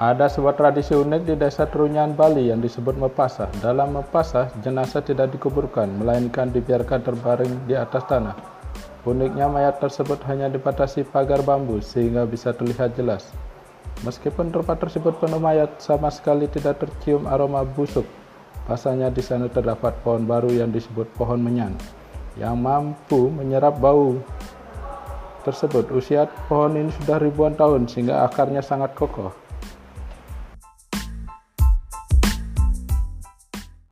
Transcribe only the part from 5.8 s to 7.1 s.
melainkan dibiarkan